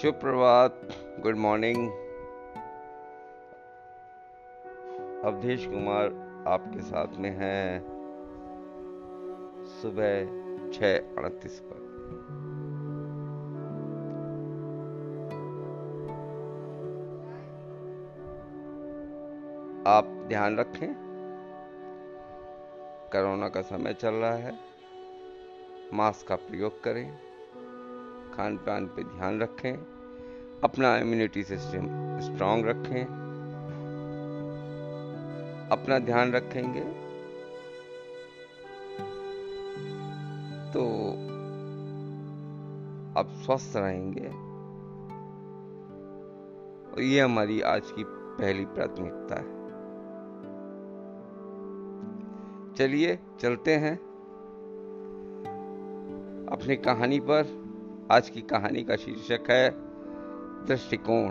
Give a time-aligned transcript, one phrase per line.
[0.00, 0.80] सुप्रभात
[1.20, 1.90] good morning
[5.24, 6.06] Avdhesh Kumar
[6.48, 7.80] आपके साथ में है।
[9.66, 10.24] सुबह
[10.72, 11.76] छह अड़तीस पर।
[19.86, 20.94] आप ध्यान रखें,
[23.12, 24.58] कोरोना का समय चल रहा है।
[25.94, 27.29] मास्क का प्रयोग करें।
[28.34, 29.72] खान पान पे ध्यान रखें,
[30.64, 31.86] अपना इम्यूनिटी सिस्टम
[32.20, 33.04] स्ट्रांग रखें,
[35.70, 37.10] अपना ध्यान रखेंगे।
[40.72, 41.12] तो
[43.20, 44.50] आप स्वस्थ रहेंगे।
[46.94, 49.60] और ये हमारी आज की पहली प्राथमिकता है।
[52.74, 53.96] चलिए, चलते हैं।
[56.52, 57.59] अपनी कहानी पर
[58.10, 59.70] आज की कहानी का शीर्षक है
[60.66, 61.30] दृष्टिकोण।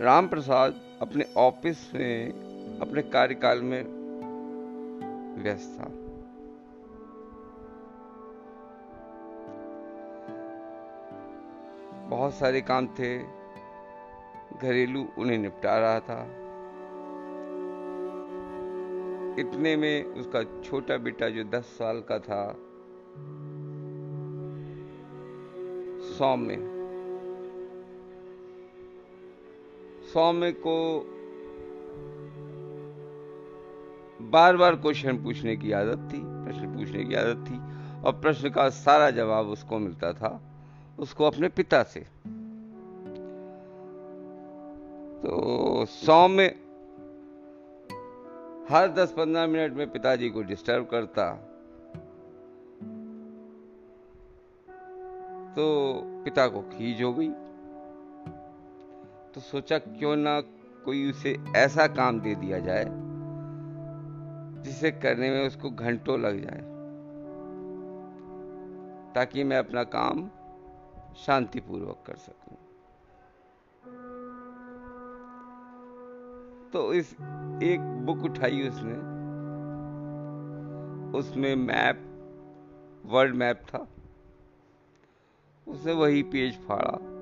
[0.00, 3.82] राम प्रसाद अपने ऑफ़िस में, अपने कार्यकाल में
[5.42, 5.88] व्यस्त था।
[12.08, 13.18] बहुत सारे काम थे,
[14.62, 16.41] घरेलू उन्हें निपटा रहा था।
[19.38, 22.52] इतने में उसका छोटा बेटा जो दस साल का था,
[26.18, 26.56] सौम्य।
[30.12, 31.08] सौम्य को
[34.22, 37.58] बार बार क्वेश्चन पूछने की आदत थी, प्रश्न पूछने की आदत थी
[38.02, 40.40] और प्रश्न का सारा जवाब उसको मिलता था,
[40.98, 42.00] उसको अपने पिता से।
[45.22, 46.61] तो सौ में
[48.72, 51.32] हर दस पंद्रह मिनट में पिताजी को डिस्टर्ब करता।
[55.56, 55.64] तो
[56.24, 57.28] पिता को खींच हो गई।
[59.34, 60.40] तो सोचा क्यों ना
[60.84, 62.84] कोई उसे ऐसा काम दे दिया जाए,
[64.62, 66.60] जिसे करने में उसको घंटों लग जाए,
[69.14, 70.28] ताकि मैं अपना काम
[71.16, 72.56] शांतिपूर्वक कर सकूँ।
[76.72, 77.12] तो इस
[77.62, 79.12] एक बुक उठाई उसने।
[81.18, 82.08] उसमें मैप
[83.06, 83.88] वर्ल्ड मैप था।
[85.68, 87.12] उसने वही पेज फाड़ा।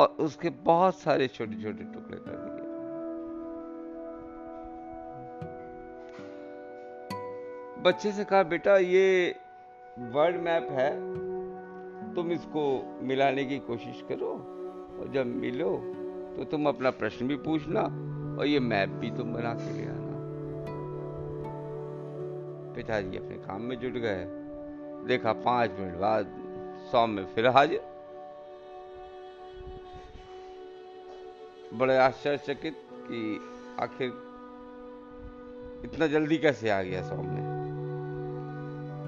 [0.00, 2.66] और उसके बहुत सारे छोटे छोटे टुकड़े कर दिए।
[7.82, 9.36] बच्चे से कहा, बेटा, ये
[9.98, 10.94] वर्ल्ड मैप है।
[12.14, 14.32] तुम इसको मिलाने की कोशिश करो
[15.00, 16.02] और जब मिलो
[16.36, 17.82] तो तुम अपना प्रश्न भी पूछना
[18.40, 20.16] और ये मैप भी तुम बना के ले आना।
[22.74, 24.26] पिताजी अपने काम में जुट गए।
[25.06, 26.26] देखा पाँच मिनट बाद
[26.92, 27.80] सौ में फिर हाजिर।
[31.74, 33.40] बड़े आश्चर्यचकित कि
[33.80, 34.08] आखिर
[35.84, 37.56] इतना जल्दी कैसे आ गया सौ में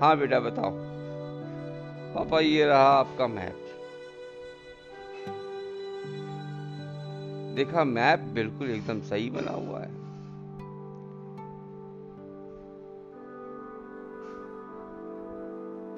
[0.01, 0.71] हाँ बेटा, बताओ।
[2.15, 3.68] पापा, ये रहा आपका मैप।
[7.59, 10.09] देखा, मैप बिल्कुल एकदम सही बना हुआ है।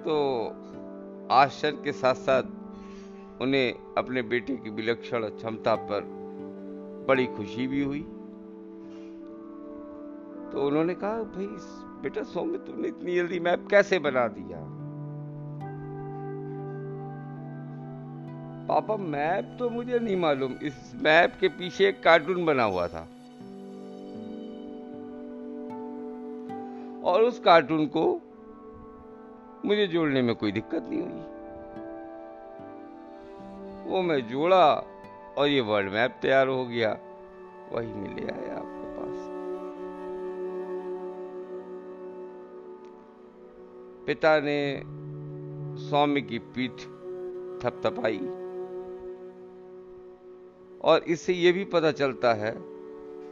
[0.05, 0.47] तो
[1.35, 2.43] आश्चर्य के साथ साथ
[3.43, 6.01] उन्हें अपने बेटे की विलक्षण क्षमता पर
[7.09, 8.01] बड़ी खुशी भी हुई।
[10.53, 11.47] तो उन्होंने कहा, भाई,
[12.03, 14.80] बेटा सौम्य तुमने इतनी जल्दी मैप कैसे बना दिया?
[18.71, 23.09] पापा, मैप तो मुझे नहीं मालूम। इस मैप के पीछे एक कार्टून बना हुआ था।
[27.05, 28.21] और उस कार्टून को
[29.67, 31.21] मुझे जोड़ने में कोई दिक्कत नहीं हुई।
[33.91, 34.85] वो मैं जोड़ा
[35.39, 36.99] और ये वर्ल्ड मैप तैयार हो गया।
[37.73, 39.27] वही मिले आया आपके पास।
[44.07, 44.83] पिता ने
[45.89, 46.73] स्वामी की पीठ
[47.65, 48.50] थपथपाई।
[50.81, 52.55] और इससे यह भी पता चलता है,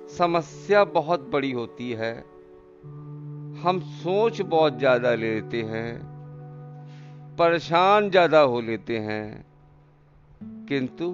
[0.08, 2.14] समस्या बहुत बड़ी होती है।
[3.62, 6.00] हम सोच बहुत ज़्यादा ले लेते हैं,
[7.38, 9.46] परेशान ज़्यादा हो लेते हैं,
[10.68, 11.10] किंतु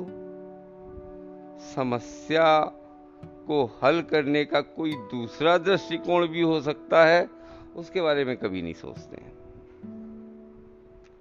[1.74, 2.60] समस्या
[3.46, 7.28] को हल करने का कोई दूसरा दृष्टिकोण भी हो सकता है,
[7.76, 9.32] उसके बारे में कभी नहीं सोचते हैं।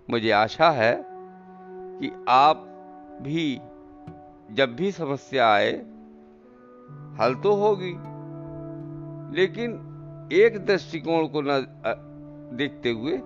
[0.07, 2.65] मुझे आशा है कि आप
[3.21, 3.55] भी
[4.51, 5.71] जब भी समस्या आए,
[7.19, 7.93] हल तो होगी।
[9.41, 9.89] लेकिन
[10.33, 11.65] एक दृष्टिकोण को न
[12.53, 13.17] देखते हुए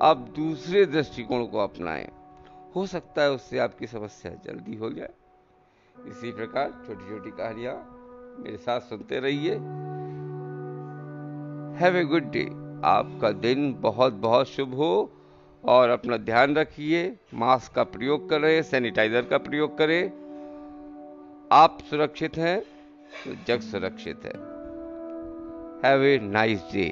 [0.00, 2.08] आप दूसरे दृष्टिकोण को अपनाएँ।
[2.76, 5.10] हो सकता है उससे आपकी समस्या जल्दी हो जाए।
[6.08, 7.90] इसी प्रकार छोटी छोटी कहानियाँ
[8.40, 9.54] मेरे साथ सुनते रहिए।
[11.78, 12.44] हैव ए गुड डे
[12.84, 15.12] आपका दिन बहुत बहुत शुभ हो
[15.64, 20.23] और अपना ध्यान रखिए। मास्क का प्रयोग करें, सैनिटाइजर का प्रयोग करें।
[21.54, 22.60] आप सुरक्षित हैं
[23.24, 24.32] तो जग सुरक्षित है।
[25.84, 26.86] Have a nice day